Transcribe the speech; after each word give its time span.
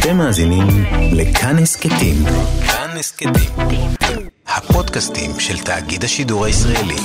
אתם 0.00 0.16
מאזינים 0.16 0.66
לכאן 1.12 1.58
הסכתים. 1.58 2.16
כאן 2.66 2.96
הסכתים. 2.98 3.32
הפודקאסטים 4.46 5.30
של 5.40 5.58
תאגיד 5.58 6.04
השידור 6.04 6.44
הישראלי. 6.44 6.96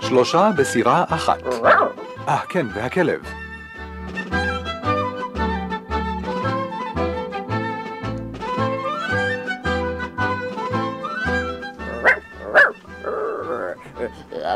שלושה 0.00 0.50
בסירה 0.56 1.04
אחת. 1.08 1.42
אה, 2.28 2.38
כן, 2.48 2.66
והכלב. 2.74 3.37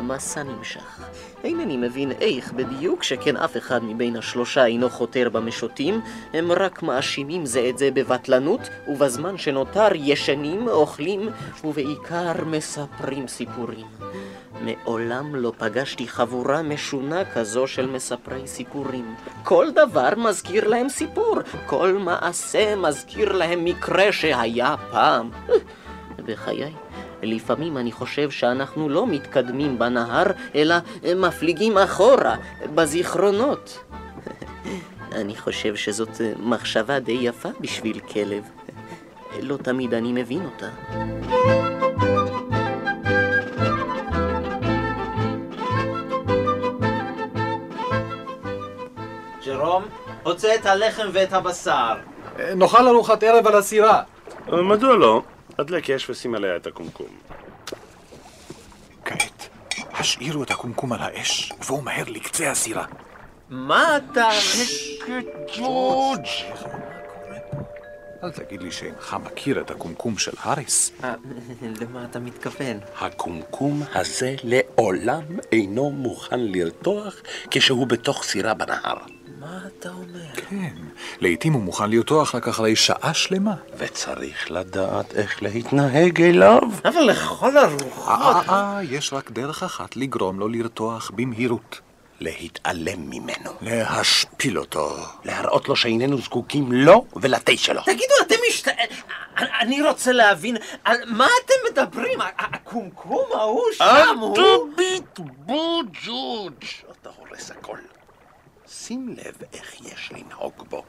המסע 0.02 0.42
נמשך. 0.42 1.00
אינני 1.44 1.76
מבין 1.76 2.12
איך 2.12 2.52
בדיוק, 2.52 3.02
שכן 3.02 3.36
אף 3.36 3.56
אחד 3.56 3.84
מבין 3.84 4.16
השלושה 4.16 4.66
אינו 4.66 4.90
חותר 4.90 5.28
במשוטים, 5.32 6.00
הם 6.32 6.52
רק 6.52 6.82
מאשימים 6.82 7.46
זה 7.46 7.66
את 7.70 7.78
זה 7.78 7.90
בבטלנות, 7.90 8.60
ובזמן 8.88 9.38
שנותר 9.38 9.88
ישנים, 9.94 10.68
אוכלים, 10.68 11.28
ובעיקר 11.64 12.32
מספרים 12.46 13.28
סיפורים. 13.28 13.86
מעולם 14.60 15.34
לא 15.34 15.52
פגשתי 15.58 16.08
חבורה 16.08 16.62
משונה 16.62 17.24
כזו 17.24 17.66
של 17.66 17.86
מספרי 17.86 18.46
סיפורים. 18.46 19.14
כל 19.44 19.66
דבר 19.70 20.08
מזכיר 20.16 20.68
להם 20.68 20.88
סיפור, 20.88 21.36
כל 21.66 21.92
מעשה 21.92 22.76
מזכיר 22.76 23.32
להם 23.32 23.64
מקרה 23.64 24.12
שהיה 24.12 24.74
פעם. 24.90 25.30
בחיי, 26.26 26.72
לפעמים 27.22 27.78
אני 27.78 27.92
חושב 27.92 28.30
שאנחנו 28.30 28.88
לא 28.88 29.06
מתקדמים 29.06 29.78
בנהר, 29.78 30.26
אלא 30.54 30.74
מפליגים 31.16 31.78
אחורה, 31.78 32.36
בזיכרונות. 32.74 33.78
אני 35.20 35.36
חושב 35.36 35.76
שזאת 35.76 36.20
מחשבה 36.38 36.98
די 36.98 37.18
יפה 37.20 37.48
בשביל 37.60 38.00
כלב. 38.00 38.42
לא 39.40 39.56
תמיד 39.56 39.94
אני 39.94 40.12
מבין 40.12 40.44
אותה. 40.44 40.68
ג'רום, 49.46 49.84
רוצה 50.24 50.54
את 50.54 50.66
הלחם 50.66 51.08
ואת 51.12 51.32
הבשר. 51.32 51.94
אה, 52.38 52.54
נאכל 52.54 52.88
ארוחת 52.88 53.22
ערב 53.22 53.46
על 53.46 53.54
הסירה. 53.54 54.02
מדוע 54.48 54.96
לא? 54.96 55.22
הדלק 55.58 55.90
אש 55.90 56.10
ושים 56.10 56.34
עליה 56.34 56.56
את 56.56 56.66
הקומקום. 56.66 57.06
כעת, 59.04 59.48
השאירו 59.92 60.42
את 60.42 60.50
הקומקום 60.50 60.92
על 60.92 60.98
האש, 61.02 61.52
ובואו 61.60 61.82
מהר 61.82 62.04
לקצה 62.08 62.50
הסירה. 62.50 62.84
מה 63.50 63.96
אתה... 63.96 64.28
ג'ורג'! 65.56 66.26
אל 68.24 68.30
תגיד 68.30 68.62
לי 68.62 68.70
שאינך 68.72 69.16
מכיר 69.24 69.60
את 69.60 69.70
הקומקום 69.70 70.18
של 70.18 70.32
האריס. 70.38 70.92
אה, 71.04 71.14
למה 71.80 72.04
אתה 72.04 72.18
מתכוון? 72.18 72.80
הקומקום 73.00 73.82
הזה 73.94 74.34
לעולם 74.44 75.22
אינו 75.52 75.90
מוכן 75.90 76.40
לרתוח 76.40 77.22
כשהוא 77.50 77.86
בתוך 77.86 78.24
סירה 78.24 78.54
בנהר. 78.54 78.96
אתה 79.82 79.90
אומר? 79.90 80.34
כן, 80.34 80.74
לעתים 81.20 81.52
הוא 81.52 81.62
מוכן 81.62 81.90
לרתוח 81.90 82.34
רק 82.34 82.48
אחרי 82.48 82.76
שעה 82.76 83.14
שלמה. 83.14 83.54
וצריך 83.78 84.50
לדעת 84.50 85.14
איך 85.14 85.42
להתנהג 85.42 86.22
אליו. 86.22 86.62
אבל 86.84 87.00
לכל 87.00 87.58
הרוחות... 87.58 88.08
אה, 88.08 88.42
אה, 88.48 88.82
יש 88.82 89.12
רק 89.12 89.30
דרך 89.30 89.62
אחת 89.62 89.96
לגרום 89.96 90.40
לו 90.40 90.48
לרתוח 90.48 91.10
במהירות. 91.14 91.80
להתעלם 92.20 93.10
ממנו. 93.10 93.50
להשפיל 93.62 94.58
אותו. 94.58 94.96
להראות 95.24 95.68
לו 95.68 95.76
שאיננו 95.76 96.18
זקוקים 96.18 96.72
לו 96.72 97.06
ולתה 97.16 97.52
שלו. 97.56 97.82
תגידו, 97.82 98.14
אתם 98.26 98.34
משת... 98.48 98.68
אני 99.36 99.82
רוצה 99.82 100.12
להבין, 100.12 100.56
על 100.84 100.96
מה 101.06 101.26
אתם 101.44 101.54
מדברים? 101.72 102.18
הקומקום 102.38 103.24
ההוא 103.32 103.64
שם 103.72 104.18
הוא... 104.20 104.36
אל 104.36 104.42
תביט 104.74 105.18
בו, 105.18 105.80
ג'ורג'. 106.04 106.64
אתה 107.00 107.10
הורס 107.16 107.50
הכל. 107.50 107.78
שים 108.72 109.08
לב 109.08 109.42
איך 109.52 109.80
יש 109.80 110.12
לנהוג 110.12 110.64
בו. 110.68 110.84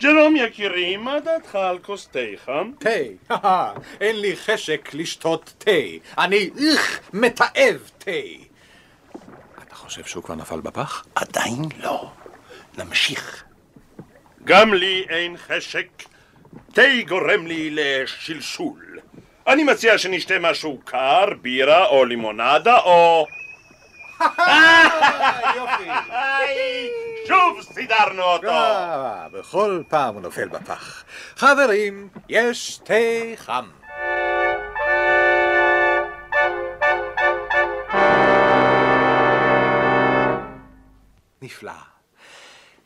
ג'רום 0.00 0.36
יקירי, 0.36 0.96
מה 0.96 1.20
דעתך 1.20 1.54
על 1.54 1.78
כוס 1.78 2.08
תה 2.08 2.18
חם? 2.44 2.70
תה, 2.78 3.30
אין 4.00 4.20
לי 4.20 4.36
חשק 4.36 4.90
לשתות 4.92 5.52
תה. 5.58 5.70
אני, 6.18 6.50
איך, 6.58 7.00
מתעב 7.12 7.90
תה. 7.98 8.10
אתה 9.62 9.74
חושב 9.74 10.04
שהוא 10.04 10.24
כבר 10.24 10.34
נפל 10.34 10.60
בפח? 10.60 11.04
עדיין 11.14 11.64
לא. 11.82 12.10
נמשיך. 12.78 13.44
גם 14.44 14.74
לי 14.74 15.04
אין 15.08 15.36
חשק. 15.36 15.88
תה 16.72 16.82
גורם 17.08 17.46
לי 17.46 17.70
לשלשול. 17.70 19.00
אני 19.46 19.64
מציע 19.64 19.98
שנשתה 19.98 20.34
משהו 20.38 20.80
קר, 20.84 21.24
בירה 21.42 21.86
או 21.86 22.04
לימונדה 22.04 22.78
או... 22.78 23.26
שוב 27.28 27.62
סידרנו 27.62 28.22
אותו! 28.22 28.48
אה, 28.48 29.26
בכל 29.32 29.82
פעם 29.88 30.14
הוא 30.14 30.22
נופל 30.22 30.48
בפח. 30.48 31.04
חברים, 31.36 32.08
יש 32.28 32.80
תה 32.84 32.94
חם. 33.36 33.68
נפלא. 41.42 41.72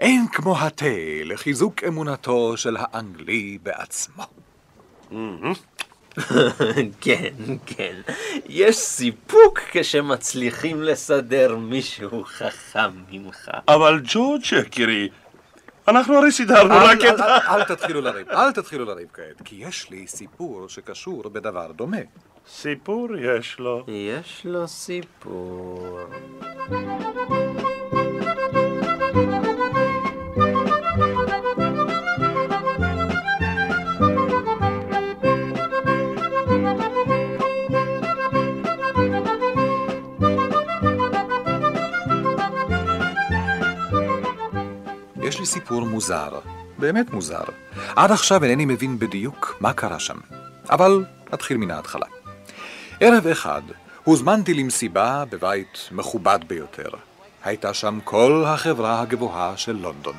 אין 0.01 0.27
כמו 0.33 0.59
התה 0.59 0.85
לחיזוק 1.25 1.85
אמונתו 1.85 2.57
של 2.57 2.77
האנגלי 2.81 3.59
בעצמו. 3.63 4.25
כן, 7.01 7.35
כן. 7.67 7.95
יש 8.49 8.77
סיפוק 8.77 9.61
כשמצליחים 9.71 10.83
לסדר 10.83 11.57
מישהו 11.57 12.25
חכם 12.25 12.91
ממך. 13.11 13.51
אבל 13.69 14.01
ג'ורג' 14.05 14.43
יקירי, 14.53 15.09
אנחנו 15.89 16.17
הרי 16.17 16.33
סידרנו 16.33 16.75
רק 16.75 16.99
את... 16.99 17.21
אל 17.21 17.65
תתחילו 17.65 18.01
לריב, 18.01 18.29
אל 18.29 18.53
תתחילו 18.53 18.85
לריב 18.85 19.09
כעת, 19.15 19.43
כי 19.45 19.57
יש 19.57 19.91
לי 19.91 20.07
סיפור 20.07 20.69
שקשור 20.69 21.29
בדבר 21.29 21.73
דומה. 21.73 21.99
סיפור 22.49 23.09
יש 23.17 23.59
לו. 23.59 23.85
יש 23.89 24.43
לו 24.45 24.69
סיפור. 24.69 25.99
סיפור 45.75 45.89
מוזר, 45.89 46.39
באמת 46.79 47.11
מוזר. 47.11 47.45
עד 47.97 48.11
עכשיו 48.11 48.45
אינני 48.45 48.65
מבין 48.65 48.99
בדיוק 48.99 49.57
מה 49.61 49.73
קרה 49.73 49.99
שם. 49.99 50.17
אבל 50.71 51.05
נתחיל 51.33 51.57
מן 51.57 51.71
ההתחלה. 51.71 52.07
ערב 53.01 53.27
אחד 53.27 53.63
הוזמנתי 54.05 54.55
למסיבה 54.55 55.25
בבית 55.31 55.89
מכובד 55.93 56.39
ביותר. 56.47 56.89
הייתה 57.45 57.75
שם 57.75 57.99
כל 58.05 58.45
החברה 58.47 59.01
הגבוהה 59.01 59.57
של 59.57 59.73
לונדון. 59.73 60.17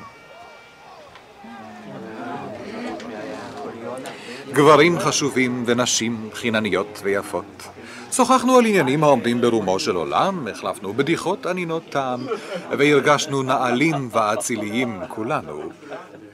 גברים 4.52 4.98
חשובים 4.98 5.64
ונשים 5.66 6.30
חינניות 6.34 7.00
ויפות. 7.02 7.68
שוחחנו 8.12 8.56
על 8.58 8.66
עניינים 8.66 9.04
העומדים 9.04 9.40
ברומו 9.40 9.78
של 9.78 9.96
עולם, 9.96 10.48
החלפנו 10.48 10.94
בדיחות 10.94 11.46
ענינות 11.46 11.82
טעם, 11.90 12.26
והרגשנו 12.70 13.42
נעלים 13.42 14.08
ואציליים 14.12 15.00
כולנו. 15.08 15.62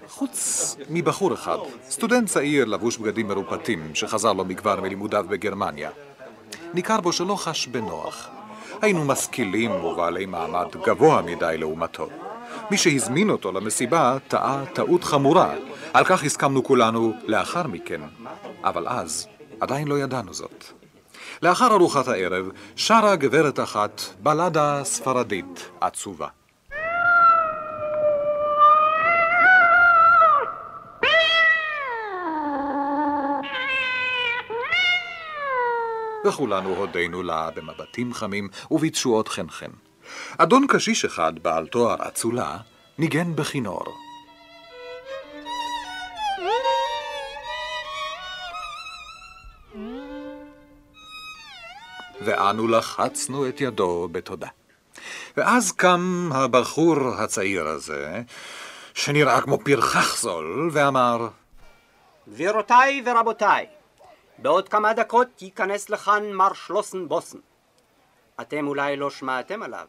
חוץ 0.08 0.76
מבחור 0.90 1.34
אחד, 1.34 1.56
סטודנט 1.90 2.28
צעיר 2.28 2.64
לבוש 2.64 2.98
בגדים 2.98 3.28
מרופטים, 3.28 3.90
שחזר 3.94 4.32
לא 4.32 4.44
מכבר 4.44 4.80
מלימודיו 4.80 5.26
בגרמניה. 5.28 5.90
ניכר 6.74 7.00
בו 7.00 7.12
שלא 7.12 7.36
חש 7.36 7.66
בנוח. 7.66 8.28
היינו 8.82 9.04
משכילים 9.04 9.70
ובעלי 9.70 10.26
מעמד 10.26 10.66
גבוה 10.86 11.22
מדי 11.22 11.56
לעומתו. 11.58 12.08
מי 12.70 12.76
שהזמין 12.76 13.30
אותו 13.30 13.52
למסיבה 13.52 14.16
טעה 14.28 14.64
טעות 14.72 15.04
חמורה. 15.04 15.54
על 15.92 16.04
כך 16.04 16.24
הסכמנו 16.24 16.64
כולנו 16.64 17.12
לאחר 17.26 17.66
מכן. 17.66 18.00
אבל 18.64 18.88
אז 18.88 19.28
עדיין 19.60 19.88
לא 19.88 19.98
ידענו 19.98 20.34
זאת. 20.34 20.81
לאחר 21.42 21.72
ארוחת 21.72 22.08
הערב 22.08 22.48
שרה 22.76 23.16
גברת 23.16 23.60
אחת 23.60 24.00
בלדה 24.20 24.80
ספרדית 24.84 25.70
עצובה. 25.80 26.28
וכולנו 36.26 36.76
הודינו 36.76 37.22
לה 37.22 37.50
במבטים 37.56 38.14
חמים 38.14 38.48
ובתשואות 38.70 39.28
חן-חן. 39.28 39.70
אדון 40.38 40.66
קשיש 40.68 41.04
אחד, 41.04 41.32
בעל 41.42 41.66
תואר 41.66 42.08
אצולה, 42.08 42.56
ניגן 42.98 43.36
בכינור. 43.36 43.84
ואנו 52.24 52.68
לחצנו 52.68 53.48
את 53.48 53.60
ידו 53.60 54.08
בתודה. 54.12 54.48
ואז 55.36 55.72
קם 55.72 56.30
הבחור 56.34 56.96
הצעיר 57.18 57.66
הזה, 57.66 58.22
שנראה 58.94 59.40
כמו 59.40 59.58
פרחח 59.64 60.22
זול, 60.22 60.70
ואמר, 60.72 61.28
גבירותיי 62.28 63.02
ורבותיי, 63.06 63.66
בעוד 64.38 64.68
כמה 64.68 64.92
דקות 64.92 65.42
ייכנס 65.42 65.90
לכאן 65.90 66.32
מר 66.32 66.52
שלוסן 66.52 67.08
בוסן. 67.08 67.38
אתם 68.40 68.68
אולי 68.68 68.96
לא 68.96 69.10
שמעתם 69.10 69.62
עליו. 69.62 69.86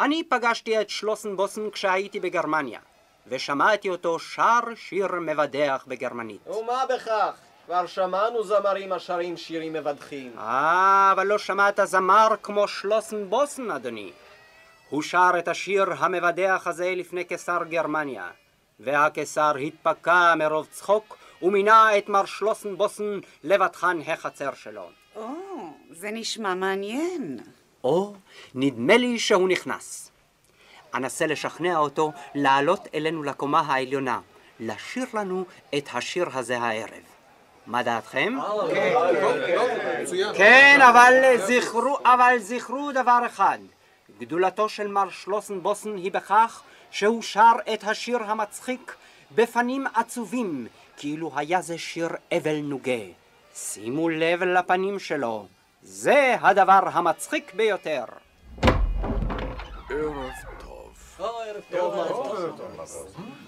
אני 0.00 0.22
פגשתי 0.28 0.80
את 0.80 0.90
שלוסן 0.90 1.36
בוסן 1.36 1.70
כשהייתי 1.70 2.20
בגרמניה, 2.20 2.80
ושמעתי 3.26 3.88
אותו 3.88 4.18
שר 4.18 4.60
שיר 4.74 5.08
מבדח 5.20 5.84
בגרמנית. 5.88 6.46
ומה 6.46 6.84
בכך? 6.94 7.34
כבר 7.66 7.86
שמענו 7.86 8.44
זמרים 8.44 8.92
השרים 8.92 9.36
שירים 9.36 9.72
מבדחים. 9.72 10.38
אה, 10.38 11.10
אבל 11.12 11.26
לא 11.26 11.38
שמעת 11.38 11.80
זמר 11.84 12.28
כמו 12.42 12.68
שלוסן 12.68 13.30
בוסן, 13.30 13.70
אדוני. 13.70 14.12
הוא 14.90 15.02
שר 15.02 15.30
את 15.38 15.48
השיר 15.48 15.84
המבדח 15.98 16.66
הזה 16.66 16.94
לפני 16.96 17.24
קיסר 17.24 17.64
גרמניה, 17.68 18.30
והקיסר 18.80 19.56
התפקע 19.56 20.34
מרוב 20.34 20.66
צחוק 20.70 21.16
ומינה 21.42 21.98
את 21.98 22.08
מר 22.08 22.24
שלוסן 22.24 22.76
בוסן 22.76 23.20
לבטחן 23.44 23.98
החצר 24.06 24.54
שלו. 24.54 24.88
או, 25.16 25.28
זה 25.90 26.10
נשמע 26.10 26.54
מעניין. 26.54 27.40
או, 27.84 28.14
נדמה 28.54 28.96
לי 28.96 29.18
שהוא 29.18 29.48
נכנס. 29.48 30.10
אנסה 30.94 31.26
לשכנע 31.26 31.78
אותו 31.78 32.12
לעלות 32.34 32.88
אלינו 32.94 33.22
לקומה 33.22 33.60
העליונה, 33.60 34.20
לשיר 34.60 35.06
לנו 35.14 35.44
את 35.76 35.88
השיר 35.94 36.26
הזה 36.32 36.58
הערב. 36.58 37.13
מה 37.66 37.82
דעתכם? 37.82 38.34
כן, 40.36 40.78
אבל 40.88 41.36
זכרו, 41.36 41.98
אבל 42.04 42.36
זכרו 42.38 42.92
דבר 42.92 43.20
אחד. 43.26 43.58
גדולתו 44.20 44.68
של 44.68 44.88
מר 44.88 45.10
שלוסן 45.10 45.60
בוסן 45.62 45.96
היא 45.96 46.12
בכך 46.12 46.62
שהוא 46.90 47.22
שר 47.22 47.52
את 47.74 47.84
השיר 47.84 48.18
המצחיק 48.22 48.94
בפנים 49.34 49.86
עצובים, 49.94 50.66
כאילו 50.96 51.32
היה 51.36 51.60
זה 51.62 51.78
שיר 51.78 52.08
אבל 52.32 52.56
נוגה. 52.62 53.02
שימו 53.54 54.08
לב 54.08 54.42
לפנים 54.42 54.98
שלו, 54.98 55.46
זה 55.82 56.36
הדבר 56.40 56.80
המצחיק 56.92 57.54
ביותר. 57.54 58.04
ערב 61.20 61.62
טוב. 61.70 61.94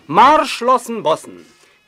מר 0.08 0.44
שלוסן 0.44 1.02
בוסן, 1.02 1.36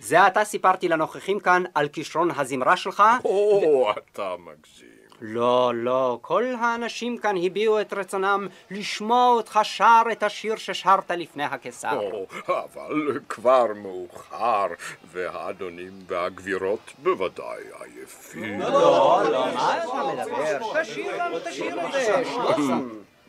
זה 0.00 0.24
עתה 0.26 0.44
סיפרתי 0.44 0.88
לנוכחים 0.88 1.40
כאן 1.40 1.62
על 1.74 1.88
כישרון 1.88 2.30
הזמרה 2.36 2.76
שלך? 2.76 3.02
או, 3.24 3.90
אתה 3.90 4.34
מגזים. 4.38 4.88
לא, 5.20 5.72
לא, 5.74 6.18
כל 6.22 6.44
האנשים 6.60 7.18
כאן 7.18 7.34
הביעו 7.42 7.80
את 7.80 7.92
רצונם 7.92 8.48
לשמוע 8.70 9.28
אותך 9.28 9.60
שר 9.62 10.02
את 10.12 10.22
השיר 10.22 10.56
ששרת 10.56 11.10
לפני 11.10 11.44
הקיסר. 11.44 12.00
או, 12.00 12.26
אבל 12.48 13.20
כבר 13.28 13.66
מאוחר, 13.82 14.66
והאדונים 15.04 15.92
והגבירות 16.06 16.92
בוודאי 16.98 17.62
עייפים. 17.80 18.60
לא, 18.60 19.22
לא, 19.32 19.54
מה 19.54 19.78
אתה 19.78 20.22
מדבר? 20.22 20.82
תשאיר 20.82 21.24
לנו 21.24 21.36
את 21.36 21.46
השיר 21.46 21.80
הזה. 21.80 22.22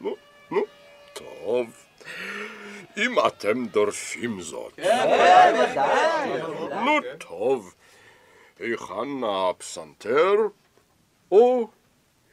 נו, 0.01 0.15
נו, 0.51 0.61
טוב. 1.13 1.88
אם 3.05 3.15
אתם 3.27 3.65
דורשים 3.65 4.41
זאת. 4.41 4.79
נו, 6.85 6.91
טוב. 7.17 7.73
היכן 8.59 9.23
הפסנתר? 9.25 10.33
או, 11.31 11.67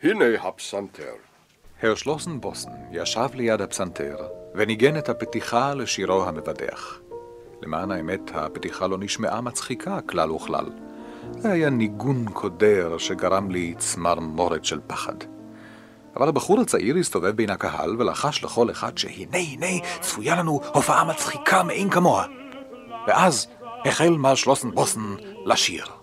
הנה 0.03 0.25
הפסנתר. 0.43 1.15
הר 1.83 1.95
שלוסן 1.95 2.41
בוסן 2.41 2.71
ישב 2.93 3.29
ליד 3.35 3.61
הפסנתר 3.61 4.17
וניגן 4.55 4.99
את 4.99 5.09
הפתיחה 5.09 5.75
לשירו 5.75 6.25
המבדח. 6.25 7.01
למען 7.63 7.91
האמת, 7.91 8.21
הפתיחה 8.35 8.87
לא 8.87 8.99
נשמעה 8.99 9.41
מצחיקה 9.41 10.01
כלל 10.01 10.31
וכלל. 10.31 10.67
זה 11.31 11.53
היה 11.53 11.71
ניגון 11.71 12.25
קודר 12.33 12.99
שגרם 12.99 13.51
לי 13.51 13.75
צמרמורת 13.79 14.65
של 14.65 14.81
פחד. 14.87 15.36
אבל 16.17 16.29
הבחור 16.29 16.61
הצעיר 16.61 16.97
הסתובב 16.97 17.31
בין 17.31 17.51
הקהל 17.51 17.97
ולחש 17.99 18.45
לכל 18.45 18.71
אחד 18.71 18.99
שהנה 18.99 19.39
הנה 19.39 19.87
צפויה 20.01 20.37
לנו 20.37 20.61
הופעה 20.75 21.05
מצחיקה 21.05 21.63
מאין 21.63 21.91
כמוה. 21.91 22.25
ואז 23.07 23.47
החל 23.85 24.11
מר 24.11 24.35
שלוסן 24.35 24.71
בוסן 24.71 25.15
לשיר. 25.45 25.96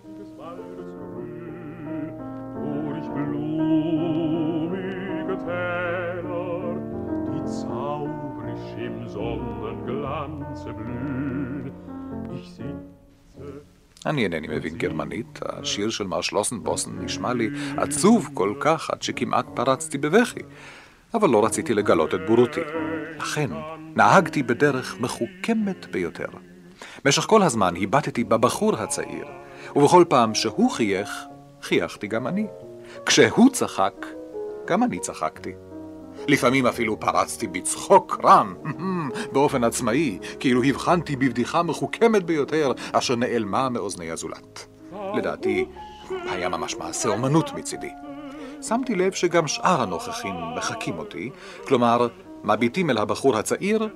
אני 14.06 14.24
אינני 14.24 14.48
מבין 14.48 14.78
גרמנית, 14.78 15.40
השיר 15.42 15.90
של 15.90 16.08
מר 16.08 16.22
שלוסנבוסן 16.22 16.92
נשמע 17.00 17.34
לי 17.34 17.50
עצוב 17.78 18.30
כל 18.34 18.54
כך 18.60 18.90
עד 18.90 19.02
שכמעט 19.02 19.46
פרצתי 19.54 19.98
בבכי, 19.98 20.40
אבל 21.14 21.30
לא 21.30 21.46
רציתי 21.46 21.74
לגלות 21.74 22.14
את 22.14 22.20
בורותי. 22.28 22.62
לכן 23.18 23.50
נהגתי 23.96 24.44
בדרך 24.44 25.00
מחוכמת 25.00 25.86
ביותר. 25.92 26.28
במשך 27.06 27.24
כל 27.24 27.44
הזמן 27.44 27.74
הבטתי 27.82 28.24
בבחור 28.24 28.76
הצעיר, 28.76 29.26
ובכל 29.76 30.06
פעם 30.10 30.36
שהוא 30.36 30.72
חייך, 30.72 31.10
חייכתי 31.62 32.08
גם 32.08 32.28
אני. 32.28 32.48
כשהוא 33.06 33.50
צחק, 33.50 34.06
גם 34.68 34.84
אני 34.84 35.00
צחקתי. 35.00 35.52
לפעמים 36.28 36.68
אפילו 36.68 37.00
פרצתי 37.00 37.48
בצחוק 37.48 38.20
רם, 38.24 38.54
באופן 39.34 39.64
עצמאי, 39.64 40.20
כאילו 40.40 40.64
הבחנתי 40.64 41.16
בבדיחה 41.16 41.64
מחוכמת 41.64 42.24
ביותר, 42.24 42.72
אשר 42.92 43.16
נעלמה 43.16 43.70
מאוזני 43.70 44.12
הזולת. 44.12 44.68
לדעתי, 45.16 45.66
היה 46.10 46.50
ממש 46.50 46.76
מעשה 46.76 47.10
אומנות 47.10 47.54
מצידי. 47.54 47.90
שמתי 48.62 48.96
לב 48.96 49.12
שגם 49.12 49.48
שאר 49.48 49.82
הנוכחים 49.82 50.36
מחקים 50.58 50.98
אותי, 50.98 51.30
כלומר, 51.68 52.08
מביטים 52.44 52.90
אל 52.90 52.98
הבחור 52.98 53.38
הצעיר 53.38 53.88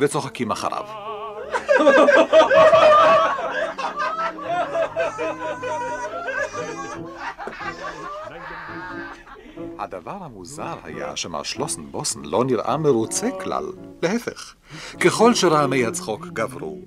וצוחקים 0.00 0.50
אחריו. 0.50 0.84
הדבר 9.86 10.18
המוזר 10.20 10.74
היה 10.82 11.16
שמר 11.16 11.42
שלוסן 11.42 11.82
בוסן 11.90 12.24
לא 12.24 12.44
נראה 12.44 12.76
מרוצה 12.76 13.30
כלל, 13.42 13.64
להפך. 14.02 14.54
ככל 15.00 15.34
שרעמי 15.34 15.86
הצחוק 15.86 16.26
גברו, 16.26 16.78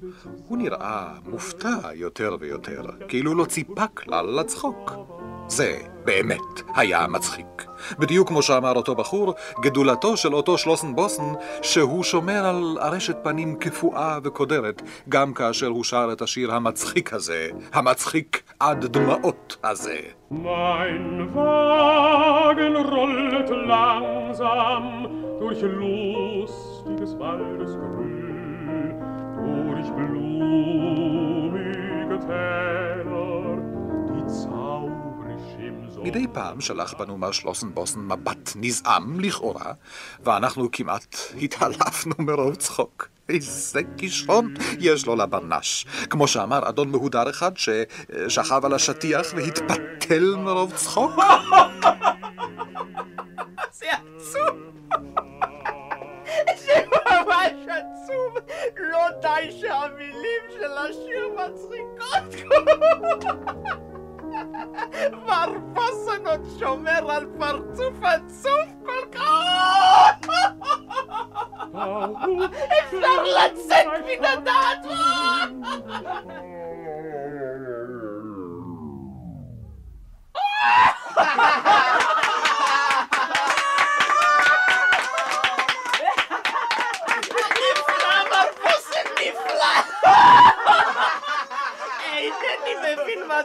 הוא 0.48 0.58
נראה 0.58 1.14
מופתע 1.26 1.90
יותר 1.94 2.38
ויותר, 2.40 2.84
כאילו 3.08 3.36
לא 3.36 3.46
ציפה 3.46 3.88
כלל 3.88 4.40
לצחוק. 4.40 4.92
זה 5.50 5.78
באמת 6.06 6.62
היה 6.76 7.08
מצחיק. 7.08 7.46
בדיוק 8.00 8.28
כמו 8.28 8.42
שאמר 8.42 8.74
אותו 8.76 8.96
בחור, 8.96 9.34
גדולתו 9.62 10.18
של 10.18 10.34
אותו 10.36 10.58
שלוסן 10.58 10.96
בוסן, 10.96 11.34
שהוא 11.62 12.04
שומר 12.04 12.46
על 12.46 12.78
ארשת 12.82 13.18
פנים 13.24 13.56
קפואה 13.56 14.18
וקודרת, 14.24 14.82
גם 15.10 15.34
כאשר 15.34 15.68
הוא 15.68 15.84
שר 15.84 16.10
את 16.12 16.22
השיר 16.22 16.54
המצחיק 16.54 17.14
הזה, 17.14 17.48
המצחיק 17.74 18.44
עד 18.60 18.86
דמעות 18.86 19.58
הזה. 19.64 20.00
Mein 20.32 21.08
Wagen 21.36 22.76
rollet 22.94 23.50
langsam 23.72 24.84
durch 25.40 25.62
lustiges 25.82 27.12
Waldesgrün, 27.22 28.94
durch 29.68 29.90
blumige 29.98 31.38
Täler, 32.28 33.09
מדי 35.98 36.26
פעם 36.34 36.62
שלח 36.62 36.94
בנו 36.94 37.18
מר 37.18 37.32
שלוסן 37.32 37.74
בוסן 37.74 38.00
מבט 38.00 38.52
נזעם 38.56 39.20
לכאורה, 39.20 39.74
ואנחנו 40.24 40.72
כמעט 40.72 41.16
התעלפנו 41.42 42.14
מרוב 42.20 42.56
צחוק. 42.56 43.08
איזה 43.30 43.82
כישרון 43.98 44.54
יש 44.80 45.06
לו 45.06 45.16
לברנש. 45.16 45.86
כמו 46.10 46.28
שאמר 46.28 46.70
אדון 46.70 46.90
מהודר 46.90 47.30
אחד 47.30 47.52
ששכב 47.58 48.62
על 48.66 48.74
השטיח 48.74 49.28
והתפתל 49.36 50.36
מרוב 50.38 50.74
צחוק. 50.76 51.12
זה 53.72 53.86
עצוב! 53.92 54.58
זה 56.66 56.74
ממש 56.92 57.54
עצוב! 57.68 58.38
לא 58.78 59.00
די 59.22 59.52
שהמילים 59.62 60.44
של 60.50 60.78
השיר 60.78 61.30
מצחיקות 61.36 62.50
מר 65.28 65.54
בוסן 65.74 66.28
עוד 66.28 66.42
שומר 66.60 67.12
על 67.12 67.28
פרצוף 67.40 67.94
עצוב 68.02 68.86
כל 68.86 69.18
כך! 69.18 70.30
אפשר 72.80 73.24
לצאת 73.24 73.88
מן 74.06 74.26
הדעת! 74.26 74.86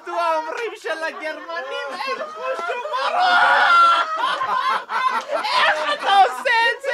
מדוע 0.04 0.36
אומרים 0.36 0.72
שלגרמנים 0.76 1.88
אין 1.90 2.18
חוש 2.34 2.58
הומור! 2.68 3.20
איך 5.32 5.94
אתה 5.94 6.22
עושה 6.22 6.50
את 6.70 6.82
זה? 6.82 6.90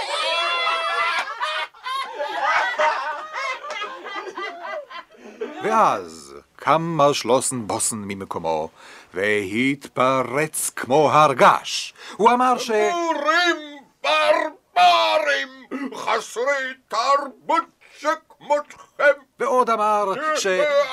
ואז 5.62 6.34
קם 6.56 6.82
מר 6.82 7.12
שלוסן 7.12 7.66
בוסן 7.66 7.96
ממקומו, 7.96 8.68
והתפרץ 9.14 10.70
כמו 10.76 11.12
הר 11.12 11.32
געש. 11.32 11.92
הוא 12.16 12.30
אמר 12.30 12.58
ש... 12.58 12.70
בורים 12.70 13.78
ברברים, 14.02 15.48
חסרי 15.94 16.74
תרבות 16.88 17.64
שכמותכם. 17.98 18.89
ועוד 19.40 19.70
אמר 19.70 20.12
ש... 20.36 20.46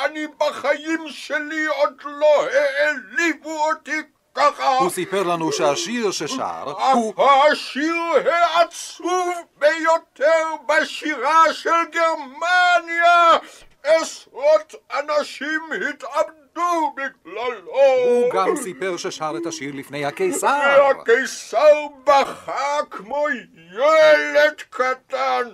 אני 0.05 0.27
בחיים 0.37 1.05
שלי 1.09 1.65
עוד 1.65 2.01
לא 2.05 2.47
העליבו 2.47 3.69
אותי 3.69 4.01
ככה. 4.35 4.77
הוא 4.77 4.89
סיפר 4.89 5.23
לנו 5.23 5.51
שהשיר 5.51 6.11
ששר 6.11 6.73
הוא... 6.93 7.13
השיר 7.51 7.95
העצוב 8.31 9.33
ביותר 9.57 10.43
בשירה 10.67 11.53
של 11.53 11.69
גרמניה. 11.91 13.37
עשרות 13.83 14.75
אנשים 14.93 15.61
התאבדו 15.89 16.93
בגללו. 16.95 17.71
הוא 17.71 18.33
גם 18.33 18.55
סיפר 18.55 18.97
ששר 18.97 19.33
את 19.41 19.45
השיר 19.45 19.71
לפני 19.75 20.05
הקיסר. 20.05 20.93
והקיסר 20.97 21.87
בכה 22.03 22.79
כמו 22.89 23.25
ילד 23.73 24.61
קטן. 24.69 25.49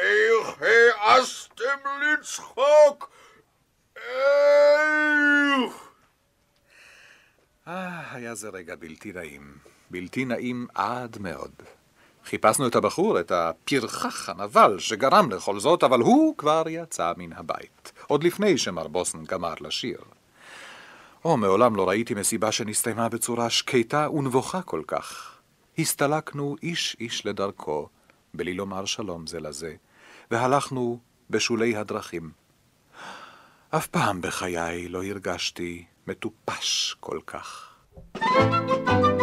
איך 0.00 0.62
העזתם 1.64 1.88
לצחוק? 2.02 3.10
איך? 3.96 5.72
אה, 7.68 8.14
היה 8.14 8.34
זה 8.34 8.48
רגע 8.48 8.74
בלתי 8.76 9.12
נעים. 9.12 9.54
בלתי 9.90 10.24
נעים 10.24 10.66
עד 10.74 11.18
מאוד. 11.20 11.52
חיפשנו 12.24 12.66
את 12.66 12.74
הבחור, 12.74 13.20
את 13.20 13.32
הפרחח 13.32 14.28
הנבל 14.28 14.78
שגרם 14.78 15.30
לכל 15.30 15.60
זאת, 15.60 15.82
אבל 15.84 16.00
הוא 16.00 16.36
כבר 16.38 16.62
יצא 16.68 17.12
מן 17.16 17.32
הבית, 17.32 17.92
עוד 18.06 18.24
לפני 18.24 18.58
שמר 18.58 18.88
בוסן 18.88 19.24
גמר 19.24 19.54
לשיר. 19.60 19.98
או, 21.24 21.36
מעולם 21.36 21.76
לא 21.76 21.88
ראיתי 21.88 22.14
מסיבה 22.14 22.52
שנסתיימה 22.52 23.08
בצורה 23.08 23.50
שקטה 23.50 24.10
ונבוכה 24.10 24.62
כל 24.62 24.82
כך. 24.86 25.38
הסתלקנו 25.78 26.56
איש 26.62 26.96
איש 27.00 27.26
לדרכו, 27.26 27.88
בלי 28.34 28.54
לומר 28.54 28.84
שלום 28.84 29.26
זה 29.26 29.40
לזה, 29.40 29.74
והלכנו 30.30 31.00
בשולי 31.30 31.76
הדרכים. 31.76 32.30
אף 33.70 33.86
פעם 33.86 34.20
בחיי 34.20 34.88
לא 34.88 35.04
הרגשתי 35.04 35.84
מטופש 36.06 36.96
כל 37.00 37.18
כך. 37.26 37.70
thank 38.16 39.04
you 39.04 39.13